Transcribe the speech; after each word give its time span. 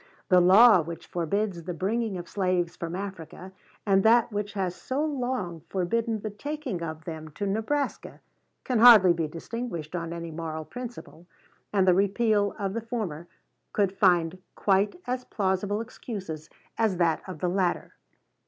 The 0.29 0.41
law 0.41 0.81
which 0.81 1.05
forbids 1.05 1.61
the 1.61 1.75
bringing 1.75 2.17
of 2.17 2.27
slaves 2.27 2.75
from 2.75 2.95
Africa, 2.95 3.51
and 3.85 4.01
that 4.01 4.31
which 4.33 4.53
has 4.53 4.73
so 4.75 5.05
long 5.05 5.61
forbidden 5.69 6.21
the 6.21 6.31
taking 6.31 6.81
of 6.81 7.05
them 7.05 7.29
to 7.35 7.45
Nebraska, 7.45 8.19
can 8.63 8.79
hardly 8.79 9.13
be 9.13 9.27
distinguished 9.27 9.95
on 9.95 10.11
any 10.11 10.31
moral 10.31 10.65
principle; 10.65 11.27
and 11.71 11.87
the 11.87 11.93
repeal 11.93 12.55
of 12.57 12.73
the 12.73 12.81
former 12.81 13.27
could 13.73 13.91
find 13.95 14.39
quite 14.55 14.95
as 15.05 15.23
plausible 15.25 15.79
excuses 15.81 16.49
as 16.79 16.97
that 16.97 17.21
of 17.27 17.37
the 17.37 17.47
latter." 17.49 17.93